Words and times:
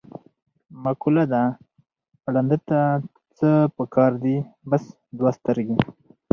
مقوله 0.83 1.23
ده: 1.31 1.43
ړانده 2.33 2.57
ته 2.67 2.79
څه 3.37 3.49
په 3.75 3.83
کار 3.95 4.11
دي، 4.23 4.37
بس 4.69 4.83
دوه 5.17 5.31
سترګې. 5.37 5.77